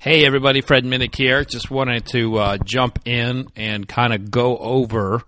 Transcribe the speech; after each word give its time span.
Hey, 0.00 0.24
everybody, 0.24 0.60
Fred 0.60 0.84
Minnick 0.84 1.16
here. 1.16 1.44
Just 1.44 1.72
wanted 1.72 2.06
to 2.12 2.38
uh, 2.38 2.58
jump 2.58 3.00
in 3.04 3.48
and 3.56 3.88
kind 3.88 4.14
of 4.14 4.30
go 4.30 4.56
over 4.56 5.22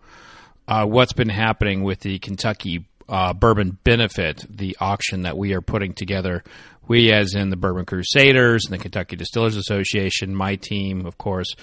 uh, 0.69 0.87
what's 0.87 1.13
been 1.13 1.29
happening 1.29 1.83
with 1.83 1.99
the 1.99 2.21
Kentucky 2.21 2.87
uh, 3.09 3.33
Bourbon 3.33 3.79
Benefit, 3.83 4.47
the 4.49 4.77
auction 4.79 5.23
that 5.23 5.37
we 5.37 5.55
are 5.55 5.61
putting 5.61 5.93
together. 5.93 6.45
We, 6.87 7.13
as 7.13 7.35
in 7.35 7.51
the 7.51 7.57
Bourbon 7.57 7.85
Crusaders 7.85 8.67
and 8.67 8.73
the 8.73 8.81
Kentucky 8.81 9.17
Distillers 9.17 9.57
Association, 9.57 10.37
my 10.37 10.55
team, 10.55 11.05
of 11.05 11.19
course, 11.19 11.57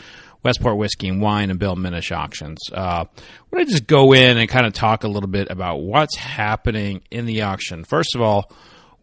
Westport 0.44 0.76
Whiskey 0.76 1.08
and 1.08 1.22
Wine, 1.22 1.50
and 1.50 1.58
Bill 1.58 1.78
Minish 1.78 2.12
Auctions. 2.12 2.60
Uh, 2.74 3.06
I 3.08 3.56
want 3.56 3.68
to 3.68 3.72
just 3.72 3.88
go 3.88 4.12
in 4.12 4.38
and 4.38 4.50
kind 4.50 4.66
of 4.66 4.74
talk 4.74 5.06
a 5.06 5.08
little 5.08 5.30
bit 5.30 5.48
about 5.50 5.78
what's 5.78 6.18
happening 6.18 7.04
in 7.10 7.26
the 7.26 7.44
auction. 7.44 7.86
First 7.86 8.16
of 8.16 8.22
all, 8.22 8.52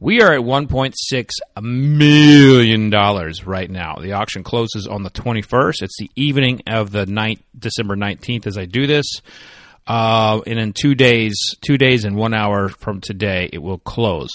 we 0.05 0.21
are 0.21 0.34
at 0.34 0.41
$1.6 0.41 1.30
million 1.62 2.91
right 2.91 3.71
now. 3.71 3.96
The 4.03 4.12
auction 4.12 4.45
closes 4.45 4.86
on 4.86 5.03
the 5.03 5.09
21st. 5.09 5.81
It's 5.81 5.96
the 5.99 6.11
evening 6.14 6.61
of 6.67 6.90
the 6.90 7.07
night, 7.07 7.43
December 7.58 7.96
19th 7.96 8.46
as 8.46 8.59
I 8.59 8.67
do 8.67 8.86
this. 8.86 9.07
Uh, 9.86 10.43
and 10.46 10.59
in 10.59 10.75
two 10.75 10.95
days, 10.95 11.35
two 11.67 11.79
days 11.79 12.04
and 12.04 12.17
one 12.17 12.35
hour 12.35 12.68
from 12.68 13.00
today, 13.00 13.48
it 13.50 13.62
will 13.62 13.79
close. 13.79 14.29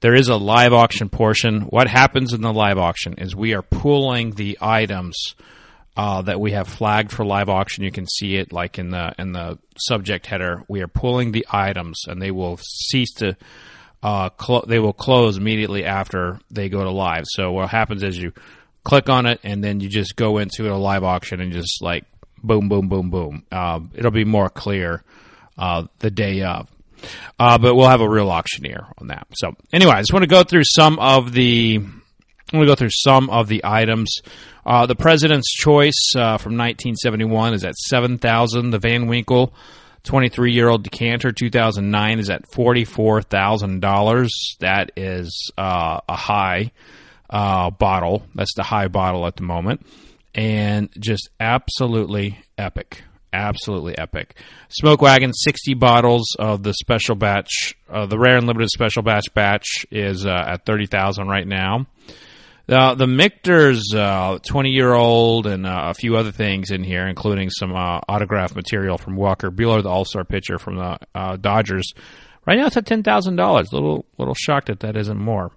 There 0.00 0.16
is 0.16 0.26
a 0.26 0.34
live 0.34 0.72
auction 0.72 1.08
portion. 1.08 1.60
What 1.62 1.86
happens 1.86 2.32
in 2.32 2.40
the 2.40 2.52
live 2.52 2.78
auction 2.78 3.14
is 3.18 3.36
we 3.36 3.54
are 3.54 3.62
pulling 3.62 4.32
the 4.32 4.58
items 4.60 5.36
uh, 5.96 6.22
that 6.22 6.40
we 6.40 6.50
have 6.50 6.66
flagged 6.66 7.12
for 7.12 7.24
live 7.24 7.48
auction. 7.48 7.84
You 7.84 7.92
can 7.92 8.08
see 8.08 8.34
it 8.38 8.52
like 8.52 8.76
in 8.76 8.90
the 8.90 9.14
in 9.18 9.30
the 9.30 9.60
subject 9.76 10.26
header. 10.26 10.64
We 10.66 10.80
are 10.80 10.88
pulling 10.88 11.30
the 11.30 11.46
items, 11.48 12.02
and 12.08 12.20
they 12.20 12.32
will 12.32 12.58
cease 12.60 13.12
to. 13.18 13.36
Uh, 14.02 14.30
clo- 14.30 14.64
they 14.66 14.78
will 14.78 14.92
close 14.92 15.36
immediately 15.36 15.84
after 15.84 16.40
they 16.50 16.68
go 16.68 16.82
to 16.82 16.90
live. 16.90 17.24
So 17.26 17.52
what 17.52 17.68
happens 17.68 18.02
is 18.02 18.18
you 18.18 18.32
click 18.84 19.08
on 19.08 19.26
it, 19.26 19.40
and 19.44 19.62
then 19.62 19.80
you 19.80 19.88
just 19.88 20.16
go 20.16 20.38
into 20.38 20.72
a 20.72 20.74
live 20.76 21.04
auction 21.04 21.40
and 21.40 21.52
just 21.52 21.82
like 21.82 22.04
boom, 22.42 22.68
boom, 22.68 22.88
boom, 22.88 23.10
boom. 23.10 23.44
Uh, 23.52 23.80
it'll 23.94 24.10
be 24.10 24.24
more 24.24 24.48
clear 24.48 25.04
uh, 25.56 25.84
the 26.00 26.10
day 26.10 26.42
of. 26.42 26.68
Uh, 27.38 27.58
but 27.58 27.74
we'll 27.74 27.88
have 27.88 28.00
a 28.00 28.08
real 28.08 28.30
auctioneer 28.30 28.86
on 28.98 29.08
that. 29.08 29.26
So 29.34 29.54
anyway, 29.72 29.92
I 29.92 30.00
just 30.00 30.12
want 30.12 30.22
to 30.22 30.28
go 30.28 30.42
through 30.44 30.64
some 30.64 30.98
of 30.98 31.32
the. 31.32 31.76
I'm 31.76 32.58
going 32.58 32.66
to 32.66 32.70
go 32.70 32.74
through 32.74 32.90
some 32.90 33.30
of 33.30 33.48
the 33.48 33.62
items. 33.64 34.20
Uh, 34.66 34.86
the 34.86 34.94
President's 34.94 35.50
Choice 35.52 36.12
uh, 36.14 36.36
from 36.38 36.52
1971 36.52 37.54
is 37.54 37.64
at 37.64 37.74
seven 37.76 38.18
thousand. 38.18 38.70
The 38.70 38.78
Van 38.78 39.06
Winkle 39.06 39.54
23 40.04 40.52
year 40.52 40.68
old 40.68 40.82
decanter 40.82 41.32
2009 41.32 42.18
is 42.18 42.30
at 42.30 42.50
forty-four 42.52 43.22
thousand 43.22 43.80
dollars. 43.80 44.30
That 44.60 44.92
is 44.96 45.50
uh, 45.56 46.00
a 46.08 46.16
high 46.16 46.72
uh, 47.30 47.70
bottle. 47.70 48.24
That's 48.34 48.54
the 48.54 48.62
high 48.62 48.88
bottle 48.88 49.26
at 49.26 49.36
the 49.36 49.44
moment 49.44 49.86
and 50.34 50.88
just 50.98 51.28
absolutely 51.40 52.38
epic. 52.56 53.02
Absolutely 53.32 53.96
epic. 53.96 54.36
Smoke 54.68 55.00
Wagon, 55.00 55.32
60 55.32 55.74
bottles 55.74 56.36
of 56.38 56.62
the 56.62 56.74
special 56.74 57.14
batch, 57.14 57.74
uh, 57.88 58.04
the 58.04 58.18
rare 58.18 58.36
and 58.36 58.46
limited 58.46 58.68
special 58.68 59.02
batch 59.02 59.32
batch 59.32 59.86
is 59.90 60.26
uh, 60.26 60.44
at 60.48 60.66
30000 60.66 61.28
right 61.28 61.46
now. 61.46 61.86
Uh, 62.72 62.94
the 62.94 63.06
Michter's 63.06 63.82
20 63.92 64.70
year 64.70 64.92
old 64.92 65.46
and 65.46 65.66
uh, 65.66 65.90
a 65.90 65.94
few 65.94 66.16
other 66.16 66.32
things 66.32 66.70
in 66.70 66.82
here, 66.82 67.06
including 67.06 67.50
some 67.50 67.74
uh, 67.74 68.00
autograph 68.08 68.54
material 68.54 68.98
from 68.98 69.16
Walker 69.16 69.50
Buehler, 69.50 69.82
the 69.82 69.88
All 69.88 70.04
Star 70.04 70.24
pitcher 70.24 70.58
from 70.58 70.76
the 70.76 70.98
uh, 71.14 71.36
Dodgers. 71.36 71.92
Right 72.46 72.58
now 72.58 72.66
it's 72.66 72.76
at 72.76 72.86
ten 72.86 73.02
thousand 73.02 73.36
dollars. 73.36 73.72
Little 73.72 74.04
little 74.18 74.34
shocked 74.34 74.66
that 74.66 74.80
that 74.80 74.96
isn't 74.96 75.18
more. 75.18 75.52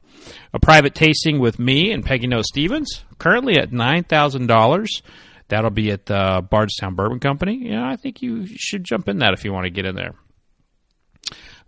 A 0.53 0.59
private 0.59 0.93
tasting 0.93 1.39
with 1.39 1.57
me 1.57 1.91
and 1.91 2.05
Peggy 2.05 2.27
Noe 2.27 2.43
Stevens, 2.43 3.03
currently 3.17 3.57
at 3.57 3.71
nine 3.71 4.03
thousand 4.03 4.47
dollars. 4.47 5.01
That'll 5.47 5.71
be 5.71 5.91
at 5.91 6.05
the 6.05 6.45
Bardstown 6.49 6.95
Bourbon 6.95 7.19
Company. 7.19 7.69
Yeah, 7.69 7.87
I 7.87 7.95
think 7.97 8.21
you 8.21 8.45
should 8.47 8.83
jump 8.83 9.07
in 9.09 9.19
that 9.19 9.33
if 9.33 9.45
you 9.45 9.53
want 9.53 9.65
to 9.65 9.71
get 9.71 9.85
in 9.85 9.95
there. 9.95 10.13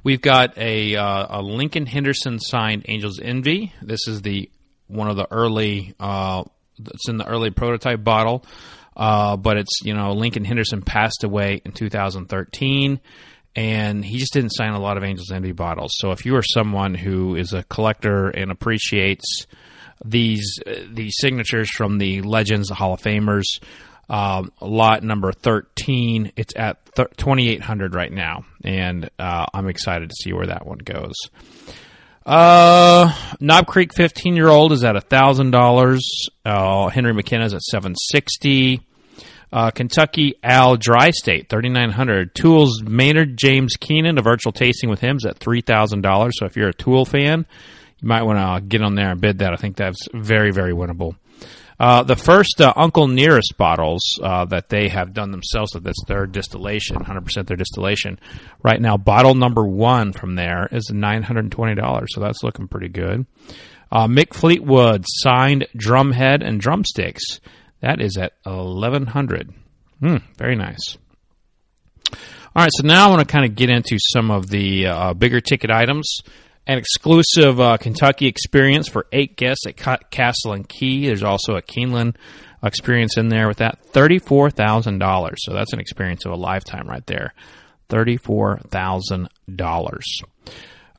We've 0.03 0.21
got 0.21 0.57
a 0.57 0.95
uh, 0.95 1.39
a 1.39 1.41
Lincoln 1.41 1.85
Henderson 1.85 2.39
signed 2.39 2.85
Angel's 2.87 3.19
Envy. 3.19 3.73
This 3.81 4.07
is 4.07 4.21
the 4.21 4.49
one 4.87 5.09
of 5.09 5.15
the 5.15 5.27
early. 5.31 5.93
Uh, 5.99 6.43
it's 6.79 7.09
in 7.09 7.17
the 7.17 7.25
early 7.25 7.49
prototype 7.49 8.03
bottle, 8.03 8.45
uh, 8.95 9.35
but 9.37 9.57
it's 9.57 9.81
you 9.83 9.93
know 9.93 10.11
Lincoln 10.13 10.45
Henderson 10.45 10.81
passed 10.81 11.23
away 11.23 11.61
in 11.65 11.71
2013 11.71 12.99
and 13.57 14.05
he 14.05 14.19
just 14.19 14.33
didn't 14.33 14.51
sign 14.51 14.73
a 14.73 14.79
lot 14.79 14.97
of 14.97 15.03
Angels 15.03 15.31
Envy 15.31 15.51
bottles. 15.51 15.91
So 15.95 16.11
if 16.11 16.25
you 16.25 16.35
are 16.35 16.43
someone 16.43 16.93
who 16.93 17.35
is 17.35 17.53
a 17.53 17.63
collector 17.63 18.29
and 18.29 18.51
appreciates 18.51 19.47
these 20.05 20.59
uh, 20.65 20.83
these 20.91 21.15
signatures 21.17 21.69
from 21.71 21.97
the 21.97 22.21
legends, 22.21 22.67
the 22.67 22.75
Hall 22.75 22.93
of 22.93 23.01
Famers, 23.01 23.45
um, 24.09 24.51
lot 24.61 25.03
number 25.03 25.31
thirteen, 25.31 26.31
it's 26.35 26.55
at 26.55 26.77
th- 26.95 27.09
twenty 27.17 27.49
eight 27.49 27.63
hundred 27.63 27.95
right 27.95 28.11
now, 28.11 28.45
and 28.63 29.09
uh, 29.17 29.47
I'm 29.51 29.67
excited 29.67 30.11
to 30.11 30.15
see 30.15 30.33
where 30.33 30.47
that 30.47 30.67
one 30.67 30.77
goes. 30.77 31.15
Uh, 32.27 33.09
Knob 33.39 33.67
Creek 33.67 33.93
fifteen 33.95 34.35
year 34.35 34.49
old 34.49 34.73
is 34.73 34.83
at 34.83 35.01
thousand 35.09 35.51
dollars. 35.51 36.27
Uh, 36.45 36.89
Henry 36.89 37.13
McKenna 37.13 37.45
is 37.45 37.53
at 37.53 37.61
seven 37.61 37.95
sixty. 37.95 38.81
Uh, 39.49 39.71
Kentucky 39.71 40.33
Al 40.43 40.75
Dry 40.75 41.11
State, 41.11 41.47
thirty 41.47 41.69
nine 41.69 41.89
hundred. 41.89 42.35
Tools 42.35 42.83
Maynard 42.83 43.37
James 43.37 43.77
Keenan, 43.79 44.17
a 44.17 44.21
virtual 44.21 44.51
tasting 44.51 44.89
with 44.89 44.99
him 44.99 45.15
is 45.15 45.25
at 45.25 45.37
three 45.37 45.61
thousand 45.61 46.01
dollars. 46.01 46.33
So 46.37 46.45
if 46.45 46.57
you're 46.57 46.67
a 46.67 46.73
Tool 46.73 47.05
fan, 47.05 47.45
you 48.01 48.07
might 48.09 48.23
want 48.23 48.39
to 48.39 48.67
get 48.67 48.81
on 48.81 48.95
there 48.95 49.11
and 49.11 49.21
bid 49.21 49.39
that. 49.39 49.53
I 49.53 49.55
think 49.55 49.77
that's 49.77 50.05
very 50.13 50.51
very 50.51 50.73
winnable. 50.73 51.15
Uh, 51.79 52.03
the 52.03 52.15
first 52.15 52.59
uh, 52.59 52.73
Uncle 52.75 53.07
Nearest 53.07 53.55
bottles 53.57 54.01
uh, 54.21 54.45
that 54.45 54.69
they 54.69 54.87
have 54.87 55.13
done 55.13 55.31
themselves, 55.31 55.73
so 55.73 55.79
that's 55.79 56.03
their 56.07 56.25
distillation, 56.25 56.97
100% 56.97 57.45
their 57.45 57.57
distillation. 57.57 58.19
Right 58.63 58.81
now, 58.81 58.97
bottle 58.97 59.35
number 59.35 59.65
one 59.65 60.11
from 60.11 60.35
there 60.35 60.67
is 60.71 60.89
$920, 60.91 62.05
so 62.09 62.21
that's 62.21 62.43
looking 62.43 62.67
pretty 62.67 62.89
good. 62.89 63.27
Uh, 63.91 64.07
Mick 64.07 64.33
Fleetwood 64.33 65.05
signed 65.07 65.67
drumhead 65.75 66.45
and 66.45 66.59
drumsticks. 66.59 67.39
That 67.81 68.01
is 68.01 68.17
at 68.17 68.33
1100 68.43 69.53
hmm, 69.99 70.17
Very 70.37 70.55
nice. 70.55 70.97
All 72.11 72.63
right, 72.63 72.71
so 72.73 72.87
now 72.87 73.07
I 73.07 73.09
want 73.11 73.27
to 73.27 73.31
kind 73.31 73.45
of 73.45 73.55
get 73.55 73.69
into 73.69 73.99
some 73.99 74.31
of 74.31 74.49
the 74.49 74.87
uh, 74.87 75.13
bigger 75.13 75.41
ticket 75.41 75.69
items. 75.69 76.21
An 76.67 76.77
exclusive 76.77 77.61
uh, 77.61 77.77
Kentucky 77.77 78.27
experience 78.27 78.89
for 78.89 79.07
eight 79.13 79.37
guests 79.37 79.65
at 79.65 79.77
Castle 80.11 80.51
and 80.51 80.67
Key. 80.67 81.07
There's 81.07 81.23
also 81.23 81.55
a 81.55 81.61
Keeneland 81.61 82.17
experience 82.61 83.17
in 83.17 83.29
there 83.29 83.47
with 83.47 83.57
that. 83.57 83.79
$34,000. 83.93 85.35
So 85.37 85.53
that's 85.53 85.71
an 85.71 85.79
experience 85.79 86.25
of 86.25 86.33
a 86.33 86.35
lifetime 86.35 86.87
right 86.87 87.05
there. 87.05 87.33
$34,000. 87.89 89.99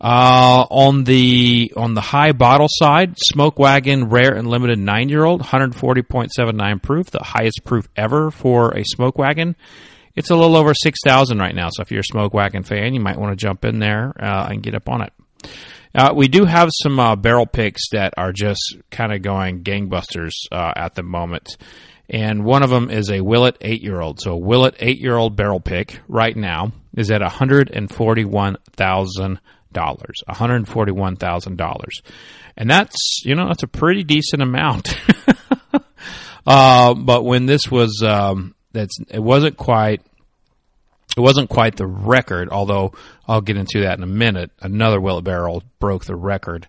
Uh, 0.01 0.65
on 0.71 1.03
the 1.03 1.73
on 1.77 1.95
the 1.95 2.01
high 2.01 2.31
bottle 2.31 2.69
side, 2.71 3.19
Smoke 3.19 3.59
Wagon 3.59 4.09
Rare 4.09 4.37
and 4.37 4.47
Limited 4.47 4.79
nine 4.79 5.09
year 5.09 5.25
old, 5.25 5.43
140.79 5.43 6.83
proof, 6.83 7.11
the 7.11 7.23
highest 7.23 7.63
proof 7.65 7.89
ever 7.97 8.31
for 8.31 8.77
a 8.77 8.85
Smoke 8.85 9.19
Wagon. 9.19 9.57
It's 10.15 10.31
a 10.31 10.37
little 10.37 10.57
over 10.57 10.73
six 10.73 11.01
thousand 11.05 11.39
right 11.39 11.55
now. 11.55 11.69
So 11.71 11.83
if 11.83 11.91
you're 11.91 12.01
a 12.01 12.05
Smoke 12.05 12.33
Wagon 12.33 12.63
fan, 12.63 12.95
you 12.95 13.01
might 13.01 13.19
want 13.19 13.37
to 13.37 13.45
jump 13.45 13.65
in 13.65 13.81
there 13.81 14.15
uh, 14.21 14.47
and 14.49 14.63
get 14.63 14.77
up 14.77 14.89
on 14.89 15.03
it. 15.03 15.13
Uh, 15.95 16.13
we 16.15 16.29
do 16.29 16.45
have 16.45 16.69
some 16.83 17.01
uh, 17.01 17.17
barrel 17.17 17.47
picks 17.47 17.89
that 17.91 18.13
are 18.17 18.33
just 18.33 18.77
kind 18.91 19.13
of 19.13 19.23
going 19.23 19.65
gangbusters 19.65 20.33
uh, 20.53 20.73
at 20.77 20.95
the 20.95 21.03
moment. 21.03 21.57
And 22.11 22.45
one 22.45 22.63
of 22.63 22.71
them 22.71 22.91
is 22.91 23.11
a 23.11 23.21
Willet 23.21 23.59
eight 23.61 23.83
year 23.83 24.01
old. 24.01 24.21
So, 24.21 24.33
a 24.33 24.39
Willet 24.39 24.77
eight 24.79 24.99
year 24.99 25.17
old 25.17 25.37
barrel 25.37 25.61
pick 25.61 26.01
right 26.09 26.37
now 26.37 26.73
is 26.97 27.11
at 27.11 27.21
141000 27.21 29.41
dollars, 29.73 30.23
one 30.27 30.37
hundred 30.37 30.69
forty-one 30.69 31.17
thousand 31.17 31.57
dollars, 31.57 32.03
and 32.57 32.71
that's 32.71 33.23
you 33.25 33.35
know 33.35 33.49
that's 33.49 33.63
a 33.63 33.69
pretty 33.69 34.05
decent 34.05 34.43
amount. 34.43 34.97
uh, 36.47 36.95
but 36.95 37.25
when 37.25 37.47
this 37.47 37.71
was, 37.71 38.03
um, 38.03 38.55
that's 38.73 38.97
it 39.11 39.23
wasn't 39.23 39.57
quite. 39.57 40.03
It 41.19 41.23
wasn't 41.23 41.51
quite 41.51 41.77
the 41.77 41.87
record, 41.87 42.49
although 42.49 42.93
I'll 43.27 43.41
get 43.41 43.57
into 43.57 43.83
that 43.83 43.99
in 43.99 44.05
a 44.05 44.07
minute. 44.07 44.53
Another 44.61 45.01
Willet 45.01 45.25
Barrel 45.25 45.65
broke 45.81 46.05
the 46.05 46.17
record. 46.17 46.69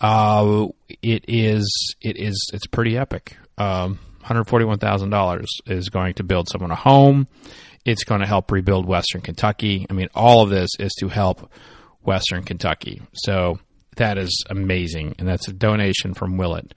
Uh, 0.00 0.68
it 1.02 1.24
is, 1.28 1.94
it 2.00 2.18
is, 2.18 2.50
it's 2.52 2.66
pretty 2.66 2.96
epic. 2.96 3.36
Um, 3.58 3.98
$141,000 4.24 5.46
is 5.66 5.88
going 5.88 6.14
to 6.14 6.22
build 6.22 6.48
someone 6.48 6.70
a 6.70 6.76
home. 6.76 7.26
It's 7.84 8.04
going 8.04 8.20
to 8.20 8.26
help 8.26 8.52
rebuild 8.52 8.86
Western 8.86 9.22
Kentucky. 9.22 9.86
I 9.88 9.94
mean, 9.94 10.08
all 10.14 10.42
of 10.42 10.50
this 10.50 10.70
is 10.78 10.92
to 11.00 11.08
help 11.08 11.50
Western 12.02 12.44
Kentucky. 12.44 13.02
So 13.14 13.58
that 13.96 14.18
is 14.18 14.44
amazing, 14.48 15.14
and 15.18 15.26
that's 15.26 15.48
a 15.48 15.52
donation 15.52 16.14
from 16.14 16.36
Willet. 16.36 16.74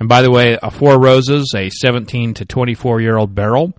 And 0.00 0.08
by 0.08 0.22
the 0.22 0.30
way, 0.30 0.58
a 0.62 0.70
Four 0.70 1.00
Roses, 1.00 1.52
a 1.54 1.70
17 1.70 2.34
to 2.34 2.44
24 2.44 3.00
year 3.00 3.16
old 3.16 3.34
barrel, 3.34 3.74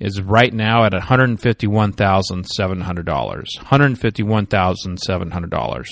is 0.00 0.20
right 0.20 0.52
now 0.52 0.84
at 0.84 0.92
$151,700. 0.92 3.44
$151,700. 3.58 5.86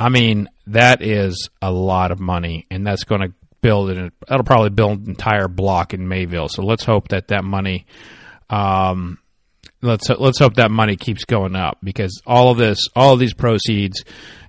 I 0.00 0.08
mean, 0.08 0.48
that 0.68 1.02
is 1.02 1.50
a 1.60 1.70
lot 1.70 2.10
of 2.10 2.18
money, 2.18 2.66
and 2.70 2.86
that's 2.86 3.04
going 3.04 3.20
to 3.20 3.34
build 3.60 3.90
it. 3.90 4.12
That'll 4.26 4.44
probably 4.44 4.70
build 4.70 5.00
an 5.00 5.10
entire 5.10 5.46
block 5.46 5.92
in 5.92 6.08
Mayfield. 6.08 6.52
So 6.52 6.62
let's 6.62 6.84
hope 6.84 7.08
that 7.08 7.28
that 7.28 7.44
money, 7.44 7.84
um, 8.48 9.18
let's 9.82 10.08
let's 10.08 10.38
hope 10.38 10.54
that 10.54 10.70
money 10.70 10.96
keeps 10.96 11.26
going 11.26 11.54
up 11.54 11.78
because 11.84 12.22
all 12.26 12.50
of 12.50 12.56
this, 12.56 12.78
all 12.96 13.12
of 13.12 13.20
these 13.20 13.34
proceeds 13.34 14.04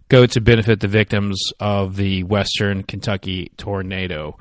go 0.07 0.25
to 0.25 0.41
benefit 0.41 0.79
the 0.79 0.87
victims 0.87 1.51
of 1.59 1.95
the 1.95 2.23
Western 2.23 2.83
Kentucky 2.83 3.51
tornado. 3.57 4.37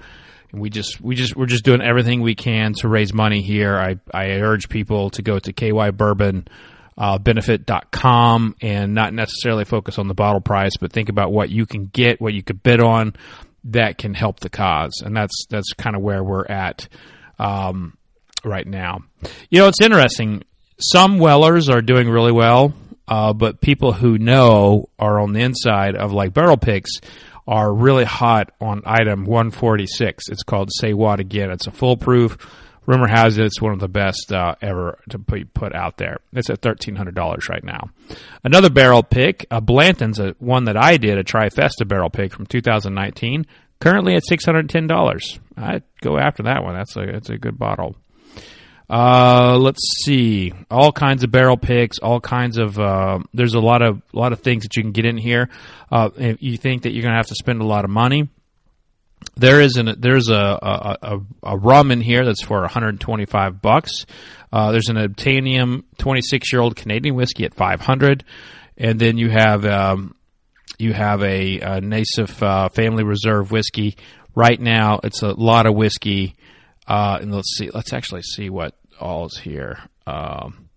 And 0.53 0.61
we 0.61 0.71
just 0.71 1.01
we 1.01 1.15
just 1.15 1.37
we're 1.37 1.47
just 1.47 1.65
doing 1.65 1.81
everything 1.83 2.21
we 2.21 2.35
can 2.35 2.75
to 2.75 2.89
raise 2.89 3.13
money 3.13 3.43
here. 3.43 3.77
I 3.77 3.97
I 4.13 4.31
urge 4.41 4.69
people 4.69 5.11
to 5.11 5.23
go 5.23 5.39
to 5.39 5.53
KY 5.53 5.91
Bourbon. 5.91 6.49
Uh, 6.99 7.17
and 7.17 8.95
not 8.95 9.15
necessarily 9.15 9.65
focus 9.65 9.99
on 9.99 10.07
the 10.07 10.13
bottle 10.13 10.43
price, 10.43 10.77
but 10.79 10.93
think 10.93 11.09
about 11.09 11.33
what 11.33 11.49
you 11.49 11.65
can 11.65 11.87
get, 11.87 12.21
what 12.21 12.35
you 12.35 12.43
could 12.43 12.63
bid 12.63 12.79
on 12.79 13.15
that 13.65 13.97
can 13.97 14.13
help 14.13 14.41
the 14.41 14.51
cause. 14.51 15.01
And 15.03 15.17
that's, 15.17 15.47
that's 15.49 15.73
kind 15.73 15.97
of 15.97 16.03
where 16.03 16.23
we're 16.23 16.45
at, 16.45 16.89
um, 17.39 17.97
right 18.45 18.67
now. 18.67 19.01
You 19.49 19.61
know, 19.61 19.69
it's 19.69 19.81
interesting. 19.81 20.43
Some 20.79 21.19
wellers 21.19 21.71
are 21.71 21.81
doing 21.81 22.09
really 22.09 22.33
well, 22.33 22.75
uh, 23.09 23.33
but 23.33 23.61
people 23.61 23.93
who 23.93 24.19
know 24.19 24.89
are 24.99 25.21
on 25.21 25.33
the 25.33 25.41
inside 25.41 25.97
of 25.97 26.13
like 26.13 26.33
barrel 26.33 26.57
picks 26.57 27.01
are 27.51 27.75
really 27.75 28.05
hot 28.05 28.53
on 28.61 28.81
item 28.87 29.27
146. 29.27 30.25
It's 30.31 30.43
called 30.43 30.71
Say 30.73 30.95
What 30.95 31.21
Again. 31.21 31.51
It's 31.51 31.67
a 31.67 31.73
foolproof 31.73 32.39
rumor 32.87 33.07
has 33.07 33.39
it 33.39 33.45
it's 33.45 33.61
one 33.61 33.73
of 33.73 33.79
the 33.79 33.89
best 33.89 34.33
uh, 34.33 34.55
ever 34.61 34.99
to 35.11 35.19
be 35.19 35.45
put 35.45 35.75
out 35.75 35.97
there. 35.97 36.19
It's 36.33 36.51
at 36.51 36.61
thirteen 36.61 36.97
hundred 36.97 37.15
dollars 37.15 37.49
right 37.49 37.63
now. 37.63 37.91
Another 38.43 38.71
barrel 38.71 39.03
pick, 39.03 39.47
a 39.51 39.61
Blanton's, 39.61 40.19
a 40.19 40.35
one 40.39 40.65
that 40.65 40.77
I 40.77 40.97
did, 40.97 41.19
a 41.19 41.25
Trifesta 41.25 41.87
barrel 41.87 42.11
pick 42.11 42.33
from 42.33 42.47
2019, 42.47 43.47
currently 43.81 44.15
at 44.15 44.27
six 44.27 44.45
hundred 44.45 44.69
ten 44.69 44.87
dollars. 44.87 45.39
I'd 45.57 45.85
go 46.01 46.19
after 46.19 46.43
that 46.45 46.63
one. 46.63 46.75
That's 46.75 46.97
a 46.97 47.07
that's 47.07 47.31
a 47.31 47.39
good 47.39 47.59
bottle. 47.59 47.97
Uh, 48.91 49.57
let's 49.57 50.03
see, 50.05 50.53
all 50.69 50.91
kinds 50.91 51.23
of 51.23 51.31
barrel 51.31 51.57
picks, 51.57 51.99
all 52.01 52.21
kinds 52.21 52.59
of. 52.59 52.77
Uh, 52.77 53.21
there's 53.33 53.55
a 53.55 53.61
lot 53.61 53.83
of 53.83 54.03
a 54.13 54.19
lot 54.19 54.33
of 54.33 54.41
things 54.41 54.65
that 54.65 54.77
you 54.77 54.83
can 54.83 54.91
get 54.91 55.05
in 55.05 55.17
here. 55.17 55.49
Uh, 55.93 56.11
if 56.17 56.43
you 56.43 56.57
think 56.57 56.83
that 56.83 56.93
you're 56.93 57.03
going 57.03 57.13
to 57.13 57.17
have 57.17 57.29
to 57.29 57.37
spend 57.37 57.61
a 57.61 57.65
lot 57.65 57.85
of 57.85 57.91
money, 57.91 58.29
there 59.37 59.61
is 59.61 59.77
an 59.77 59.95
there's 59.99 60.29
a 60.29 60.35
a, 60.35 60.97
a, 61.03 61.21
a 61.45 61.57
rum 61.57 61.93
in 61.93 62.01
here 62.01 62.25
that's 62.25 62.43
for 62.43 62.63
125 62.63 63.63
bucks. 63.63 64.07
Uh, 64.53 64.73
there's 64.73 64.89
an 64.89 64.97
Obtainium 64.97 65.85
26 65.99 66.53
year 66.53 66.61
old 66.61 66.75
Canadian 66.75 67.15
whiskey 67.15 67.45
at 67.45 67.55
500, 67.55 68.25
and 68.77 68.99
then 68.99 69.19
you 69.19 69.31
have 69.31 69.65
um, 69.67 70.17
you 70.81 70.93
have 70.93 71.23
a, 71.23 71.61
a 71.61 71.81
Nassif 71.81 72.43
uh, 72.43 72.69
Family 72.71 73.05
Reserve 73.05 73.53
whiskey. 73.53 73.97
Right 74.35 74.61
now, 74.61 74.99
it's 75.05 75.23
a 75.23 75.33
lot 75.33 75.67
of 75.67 75.77
whiskey. 75.77 76.35
Uh, 76.91 77.19
and 77.23 77.33
let's 77.33 77.57
see, 77.57 77.71
let's 77.73 77.93
actually 77.93 78.23
see 78.23 78.51
what 78.51 78.75
all 78.99 79.27
is 79.27 79.39
here. 79.39 79.79
Um, 80.09 80.69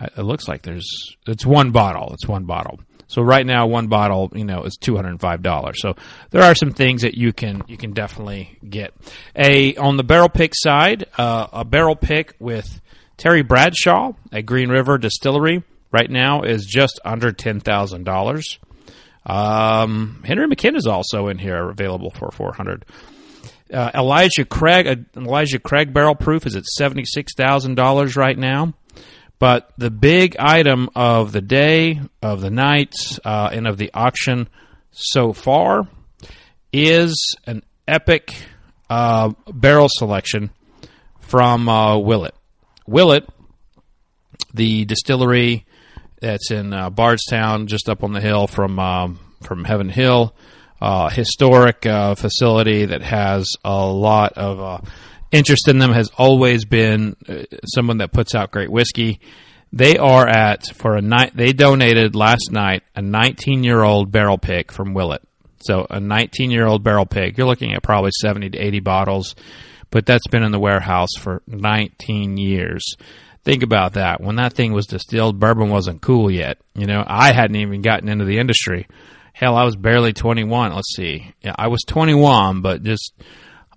it 0.00 0.22
looks 0.22 0.48
like 0.48 0.62
there's 0.62 0.88
it's 1.26 1.44
one 1.44 1.70
bottle. 1.70 2.14
It's 2.14 2.26
one 2.26 2.46
bottle. 2.46 2.80
So 3.08 3.20
right 3.20 3.44
now, 3.44 3.66
one 3.66 3.88
bottle, 3.88 4.32
you 4.34 4.44
know, 4.44 4.62
is 4.64 4.78
two 4.80 4.96
hundred 4.96 5.10
and 5.10 5.20
five 5.20 5.42
dollars. 5.42 5.76
So 5.82 5.96
there 6.30 6.42
are 6.42 6.54
some 6.54 6.72
things 6.72 7.02
that 7.02 7.14
you 7.14 7.34
can 7.34 7.62
you 7.68 7.76
can 7.76 7.92
definitely 7.92 8.58
get. 8.66 8.94
A 9.36 9.76
on 9.76 9.98
the 9.98 10.02
barrel 10.02 10.30
pick 10.30 10.52
side, 10.54 11.04
uh, 11.18 11.46
a 11.52 11.64
barrel 11.64 11.94
pick 11.94 12.34
with 12.40 12.80
Terry 13.18 13.42
Bradshaw 13.42 14.12
at 14.32 14.46
Green 14.46 14.70
River 14.70 14.96
Distillery 14.96 15.62
right 15.92 16.10
now 16.10 16.42
is 16.42 16.64
just 16.64 17.00
under 17.04 17.32
ten 17.32 17.60
thousand 17.60 18.04
dollars. 18.04 18.58
Um, 19.26 20.22
Henry 20.24 20.46
McKenna 20.46 20.78
is 20.78 20.86
also 20.86 21.28
in 21.28 21.38
here, 21.38 21.68
available 21.68 22.10
for 22.10 22.30
four 22.32 22.54
hundred. 22.54 22.86
Uh, 23.72 23.90
Elijah 23.94 24.44
Craig, 24.44 24.86
uh, 24.86 25.20
Elijah 25.20 25.58
Craig 25.58 25.92
barrel 25.92 26.14
proof 26.14 26.46
is 26.46 26.54
at 26.56 26.64
seventy 26.64 27.04
six 27.04 27.34
thousand 27.34 27.76
dollars 27.76 28.16
right 28.16 28.36
now. 28.36 28.74
But 29.38 29.72
the 29.76 29.90
big 29.90 30.36
item 30.38 30.88
of 30.94 31.32
the 31.32 31.40
day, 31.40 32.00
of 32.22 32.40
the 32.40 32.50
night, 32.50 32.94
uh, 33.24 33.50
and 33.52 33.66
of 33.66 33.78
the 33.78 33.90
auction 33.92 34.48
so 34.92 35.32
far 35.32 35.88
is 36.72 37.36
an 37.46 37.62
epic 37.86 38.34
uh, 38.88 39.32
barrel 39.52 39.88
selection 39.90 40.50
from 41.20 41.68
uh, 41.68 41.98
Willet. 41.98 42.34
Willet, 42.86 43.28
the 44.52 44.84
distillery 44.84 45.66
that's 46.20 46.50
in 46.50 46.72
uh, 46.72 46.90
Bardstown, 46.90 47.66
just 47.66 47.88
up 47.88 48.02
on 48.04 48.12
the 48.12 48.20
hill 48.20 48.46
from 48.46 48.78
um, 48.78 49.18
from 49.42 49.64
Heaven 49.64 49.88
Hill, 49.88 50.34
uh, 50.84 51.08
historic 51.08 51.86
uh, 51.86 52.14
facility 52.14 52.84
that 52.84 53.00
has 53.00 53.48
a 53.64 53.86
lot 53.86 54.34
of 54.34 54.60
uh, 54.60 54.78
interest 55.32 55.66
in 55.66 55.78
them 55.78 55.92
has 55.92 56.10
always 56.18 56.66
been 56.66 57.16
uh, 57.26 57.44
someone 57.64 57.96
that 57.98 58.12
puts 58.12 58.34
out 58.34 58.50
great 58.50 58.70
whiskey. 58.70 59.18
They 59.72 59.96
are 59.96 60.28
at 60.28 60.66
for 60.74 60.94
a 60.94 61.00
night. 61.00 61.34
They 61.34 61.54
donated 61.54 62.14
last 62.14 62.52
night 62.52 62.82
a 62.94 63.00
19 63.00 63.64
year 63.64 63.82
old 63.82 64.12
barrel 64.12 64.36
pick 64.36 64.70
from 64.70 64.92
Willet. 64.92 65.22
So 65.60 65.86
a 65.88 66.00
19 66.00 66.50
year 66.50 66.66
old 66.66 66.84
barrel 66.84 67.06
pick. 67.06 67.38
You're 67.38 67.46
looking 67.46 67.72
at 67.72 67.82
probably 67.82 68.10
70 68.20 68.50
to 68.50 68.58
80 68.58 68.80
bottles, 68.80 69.34
but 69.90 70.04
that's 70.04 70.26
been 70.26 70.42
in 70.42 70.52
the 70.52 70.60
warehouse 70.60 71.14
for 71.18 71.40
19 71.46 72.36
years. 72.36 72.84
Think 73.42 73.62
about 73.62 73.94
that. 73.94 74.20
When 74.20 74.36
that 74.36 74.52
thing 74.52 74.74
was 74.74 74.84
distilled, 74.84 75.40
bourbon 75.40 75.70
wasn't 75.70 76.02
cool 76.02 76.30
yet. 76.30 76.58
You 76.74 76.86
know, 76.86 77.02
I 77.06 77.32
hadn't 77.32 77.56
even 77.56 77.80
gotten 77.80 78.10
into 78.10 78.26
the 78.26 78.36
industry. 78.36 78.86
Hell, 79.34 79.56
I 79.56 79.64
was 79.64 79.74
barely 79.74 80.12
21. 80.12 80.72
Let's 80.72 80.94
see. 80.94 81.34
Yeah, 81.42 81.56
I 81.58 81.66
was 81.66 81.82
21, 81.82 82.62
but 82.62 82.84
just 82.84 83.12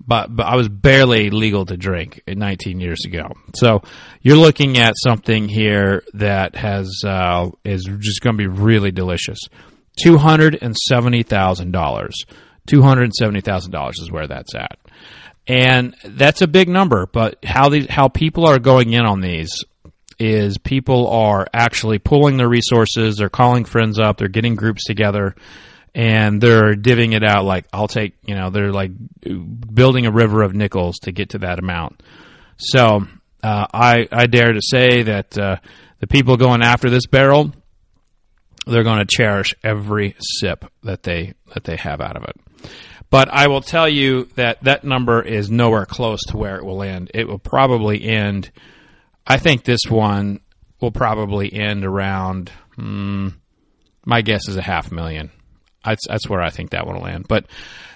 but 0.06 0.34
but 0.34 0.46
I 0.46 0.56
was 0.56 0.70
barely 0.70 1.32
legal 1.32 1.66
to 1.66 1.76
drink 1.76 2.22
19 2.28 2.80
years 2.80 3.04
ago. 3.06 3.30
So 3.56 3.82
you're 4.22 4.38
looking 4.38 4.78
at 4.78 4.94
something 4.96 5.50
here 5.50 6.04
that 6.14 6.56
has 6.56 7.02
uh, 7.04 7.50
is 7.66 7.90
just 8.00 8.22
going 8.22 8.38
to 8.38 8.38
be 8.38 8.48
really 8.48 8.92
delicious. 8.92 9.40
Two 10.00 10.18
hundred 10.18 10.60
and 10.62 10.78
seventy 10.78 11.24
thousand 11.24 11.72
dollars. 11.72 12.26
Two 12.68 12.84
hundred 12.84 13.06
and 13.06 13.16
seventy 13.16 13.42
thousand 13.42 13.72
dollars 13.72 13.96
is 14.00 14.12
where 14.12 14.28
that's 14.28 14.54
at, 14.54 14.78
and 15.48 15.96
that's 16.04 16.44
a 16.44 16.48
big 16.48 16.70
number. 16.70 17.08
But 17.08 17.44
how 17.44 17.70
these 17.70 17.90
how 17.90 18.08
people 18.08 18.46
are 18.46 18.60
going 18.60 18.94
in 18.94 19.06
on 19.06 19.22
these 19.22 19.64
is 20.20 20.58
people 20.58 21.08
are 21.10 21.48
actually 21.54 22.00
pulling 22.00 22.38
their 22.38 22.50
resources. 22.50 23.18
They're 23.18 23.30
calling 23.30 23.66
friends 23.66 24.00
up. 24.00 24.18
They're 24.18 24.28
getting 24.28 24.56
groups 24.56 24.84
together 24.86 25.36
and 25.94 26.40
they're 26.40 26.76
divvying 26.76 27.16
it 27.16 27.24
out 27.24 27.44
like 27.44 27.66
I'll 27.74 27.88
take, 27.88 28.14
you 28.24 28.36
know, 28.36 28.52
they're 28.52 28.72
like 28.72 28.92
building 29.22 30.06
a 30.06 30.12
river 30.12 30.44
of 30.44 30.54
nickels 30.54 31.00
to 31.00 31.12
get 31.12 31.30
to 31.30 31.40
that 31.40 31.60
amount. 31.60 32.04
So 32.58 33.08
uh, 33.44 33.66
I 33.74 34.08
I 34.12 34.28
dare 34.28 34.54
to 34.54 34.62
say 34.62 35.04
that 35.04 35.38
uh, 35.38 35.58
the 36.00 36.08
people 36.08 36.38
going 36.38 36.62
after 36.62 36.90
this 36.90 37.08
barrel, 37.08 37.52
they're 38.68 38.84
going 38.84 39.00
to 39.00 39.08
cherish 39.10 39.54
every 39.64 40.16
sip 40.20 40.66
that 40.84 41.04
they 41.04 41.34
that 41.54 41.64
they 41.64 41.78
have 41.78 42.00
out 42.00 42.16
of 42.16 42.24
it. 42.24 42.36
But 43.10 43.30
I 43.32 43.48
will 43.48 43.62
tell 43.62 43.88
you 43.88 44.26
that 44.36 44.64
that 44.66 44.84
number 44.84 45.22
is 45.22 45.50
nowhere 45.50 45.86
close 45.86 46.20
to 46.28 46.38
where 46.38 46.58
it 46.58 46.66
will 46.66 46.84
end. 46.84 47.10
It 47.14 47.28
will 47.28 47.40
probably 47.40 48.04
end. 48.04 48.52
I 49.28 49.38
think 49.38 49.66
this 49.66 49.82
one 49.90 50.40
will 50.80 50.92
probably 50.92 51.52
end 51.52 51.84
around. 51.84 52.52
Hmm, 52.76 53.30
my 54.06 54.22
guess 54.22 54.48
is 54.48 54.56
a 54.56 54.62
half 54.62 54.92
million. 54.92 55.32
That's 55.84 56.08
that's 56.08 56.30
where 56.30 56.42
I 56.42 56.50
think 56.50 56.70
that 56.72 56.88
one 56.88 56.96
will 56.96 57.04
land. 57.04 57.26
But 57.28 57.48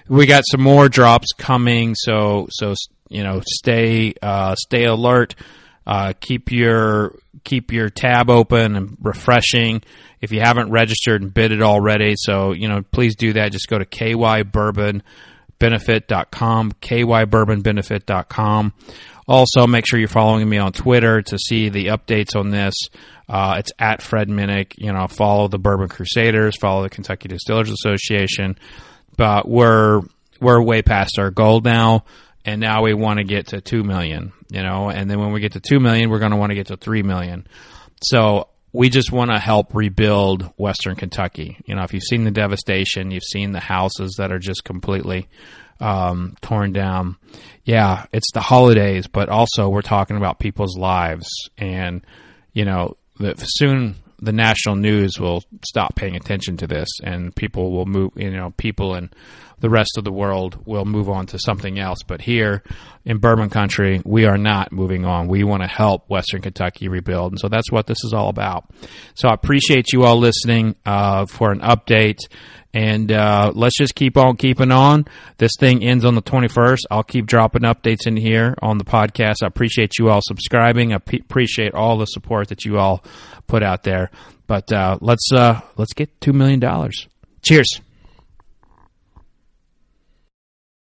we 0.09 0.25
got 0.25 0.43
some 0.45 0.61
more 0.61 0.89
drops 0.89 1.31
coming, 1.37 1.95
so 1.95 2.47
so 2.49 2.73
you 3.09 3.23
know 3.23 3.41
stay 3.45 4.13
uh, 4.21 4.55
stay 4.55 4.85
alert. 4.85 5.35
Uh, 5.87 6.13
keep 6.19 6.51
your 6.51 7.15
keep 7.43 7.71
your 7.71 7.89
tab 7.89 8.29
open 8.29 8.75
and 8.75 8.97
refreshing. 9.01 9.81
If 10.19 10.31
you 10.31 10.41
haven't 10.41 10.69
registered 10.69 11.21
and 11.21 11.33
bid 11.33 11.51
it 11.51 11.61
already, 11.61 12.15
so 12.17 12.51
you 12.51 12.67
know 12.67 12.83
please 12.91 13.15
do 13.15 13.33
that. 13.33 13.51
Just 13.51 13.67
go 13.67 13.77
to 13.77 13.85
kybourbonbenefit.com, 13.85 16.71
kybourbonbenefit.com. 16.73 18.73
Also, 19.31 19.65
make 19.65 19.87
sure 19.87 19.97
you're 19.97 20.09
following 20.09 20.49
me 20.49 20.57
on 20.57 20.73
Twitter 20.73 21.21
to 21.21 21.37
see 21.37 21.69
the 21.69 21.85
updates 21.85 22.35
on 22.35 22.49
this. 22.49 22.73
Uh, 23.29 23.55
it's 23.59 23.71
at 23.79 24.01
Fred 24.01 24.27
Minnick. 24.27 24.73
You 24.77 24.91
know, 24.91 25.07
follow 25.07 25.47
the 25.47 25.57
Bourbon 25.57 25.87
Crusaders, 25.87 26.57
follow 26.57 26.83
the 26.83 26.89
Kentucky 26.89 27.29
Distillers 27.29 27.71
Association. 27.71 28.57
But 29.15 29.47
we're 29.47 30.01
we're 30.41 30.61
way 30.61 30.81
past 30.81 31.17
our 31.17 31.31
goal 31.31 31.61
now, 31.61 32.03
and 32.43 32.59
now 32.59 32.83
we 32.83 32.93
want 32.93 33.19
to 33.19 33.23
get 33.23 33.47
to 33.47 33.61
two 33.61 33.85
million. 33.85 34.33
You 34.49 34.63
know, 34.63 34.89
and 34.89 35.09
then 35.09 35.17
when 35.17 35.31
we 35.31 35.39
get 35.39 35.53
to 35.53 35.61
two 35.61 35.79
million, 35.79 36.09
we're 36.09 36.19
going 36.19 36.31
to 36.31 36.37
want 36.37 36.49
to 36.49 36.55
get 36.55 36.67
to 36.67 36.75
three 36.75 37.01
million. 37.01 37.47
So 38.03 38.49
we 38.73 38.89
just 38.89 39.13
want 39.13 39.31
to 39.31 39.39
help 39.39 39.73
rebuild 39.73 40.43
Western 40.57 40.97
Kentucky. 40.97 41.57
You 41.65 41.75
know, 41.75 41.83
if 41.83 41.93
you've 41.93 42.03
seen 42.03 42.25
the 42.25 42.31
devastation, 42.31 43.11
you've 43.11 43.23
seen 43.23 43.53
the 43.53 43.61
houses 43.61 44.15
that 44.17 44.33
are 44.33 44.39
just 44.39 44.65
completely 44.65 45.29
um, 45.81 46.35
torn 46.41 46.71
down. 46.71 47.17
Yeah, 47.63 48.05
it's 48.13 48.31
the 48.33 48.41
holidays, 48.41 49.07
but 49.07 49.29
also 49.29 49.69
we're 49.69 49.81
talking 49.81 50.17
about 50.17 50.39
people's 50.39 50.77
lives, 50.77 51.29
and 51.57 52.01
you 52.53 52.65
know, 52.65 52.97
the, 53.17 53.35
soon 53.35 53.95
the 54.21 54.31
national 54.31 54.75
news 54.75 55.19
will 55.19 55.43
stop 55.65 55.95
paying 55.95 56.15
attention 56.15 56.57
to 56.57 56.67
this, 56.67 56.87
and 57.03 57.35
people 57.35 57.71
will 57.71 57.85
move. 57.85 58.11
You 58.15 58.31
know, 58.31 58.51
people 58.51 58.95
in 58.95 59.09
the 59.59 59.69
rest 59.69 59.97
of 59.97 60.03
the 60.03 60.11
world 60.11 60.65
will 60.65 60.85
move 60.85 61.09
on 61.09 61.27
to 61.27 61.39
something 61.39 61.79
else. 61.79 61.99
But 62.05 62.21
here 62.21 62.63
in 63.05 63.19
Bourbon 63.19 63.49
Country, 63.49 64.01
we 64.05 64.25
are 64.25 64.37
not 64.37 64.71
moving 64.71 65.05
on. 65.05 65.27
We 65.27 65.43
want 65.43 65.63
to 65.63 65.67
help 65.67 66.09
Western 66.09 66.41
Kentucky 66.41 66.87
rebuild, 66.87 67.33
and 67.33 67.39
so 67.39 67.47
that's 67.47 67.71
what 67.71 67.87
this 67.87 68.03
is 68.03 68.13
all 68.13 68.29
about. 68.29 68.69
So 69.15 69.27
I 69.29 69.33
appreciate 69.33 69.93
you 69.93 70.03
all 70.03 70.17
listening 70.17 70.75
uh, 70.85 71.25
for 71.25 71.51
an 71.51 71.59
update. 71.59 72.19
And 72.73 73.11
uh, 73.11 73.51
let's 73.53 73.77
just 73.77 73.95
keep 73.95 74.15
on 74.15 74.37
keeping 74.37 74.71
on. 74.71 75.05
This 75.37 75.51
thing 75.59 75.83
ends 75.83 76.05
on 76.05 76.15
the 76.15 76.21
21st. 76.21 76.79
I'll 76.89 77.03
keep 77.03 77.25
dropping 77.25 77.63
updates 77.63 78.07
in 78.07 78.15
here 78.15 78.55
on 78.61 78.77
the 78.77 78.85
podcast. 78.85 79.43
I 79.43 79.47
appreciate 79.47 79.99
you 79.99 80.09
all 80.09 80.21
subscribing. 80.23 80.93
I 80.93 80.99
p- 80.99 81.19
appreciate 81.19 81.73
all 81.73 81.97
the 81.97 82.05
support 82.05 82.47
that 82.47 82.63
you 82.63 82.77
all 82.77 83.03
put 83.51 83.61
out 83.61 83.83
there. 83.83 84.09
But 84.47 84.71
uh, 84.71 84.97
let's 85.01 85.31
uh, 85.31 85.59
let's 85.75 85.93
get 85.93 86.19
two 86.21 86.33
million 86.33 86.59
dollars. 86.59 87.07
Cheers. 87.43 87.81